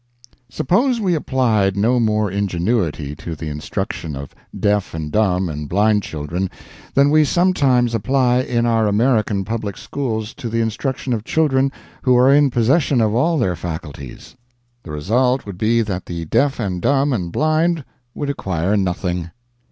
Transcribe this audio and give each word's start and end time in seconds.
Suppose 0.49 0.99
we 0.99 1.13
applied 1.13 1.77
no 1.77 1.99
more 1.99 2.31
ingenuity 2.31 3.15
to 3.17 3.35
the 3.35 3.49
instruction 3.49 4.15
of 4.15 4.33
deaf 4.59 4.95
and 4.95 5.11
dumb 5.11 5.47
and 5.47 5.69
blind 5.69 6.01
children 6.01 6.49
than 6.95 7.11
we 7.11 7.23
sometimes 7.23 7.93
apply 7.93 8.39
in 8.39 8.65
our 8.65 8.87
American 8.87 9.45
public 9.45 9.77
schools 9.77 10.33
to 10.33 10.49
the 10.49 10.59
instruction 10.59 11.13
of 11.13 11.23
children 11.23 11.71
who 12.01 12.15
are 12.17 12.33
in 12.33 12.49
possession 12.49 12.99
of 12.99 13.13
all 13.13 13.37
their 13.37 13.55
faculties? 13.55 14.35
The 14.81 14.89
result 14.89 15.45
would 15.45 15.59
be 15.59 15.83
that 15.83 16.07
the 16.07 16.25
deaf 16.25 16.59
and 16.59 16.81
dumb 16.81 17.13
and 17.13 17.31
blind 17.31 17.85
would 18.15 18.31
acquire 18.31 18.75
nothing. 18.75 19.29